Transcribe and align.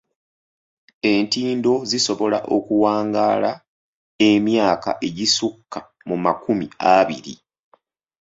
Entindo 1.15 1.71
zisobola 1.91 2.39
okuwangaala 2.55 3.51
emyaka 4.31 4.89
egisukka 5.07 5.79
mu 6.07 6.15
makumi 6.25 6.65
abiri. 6.97 7.35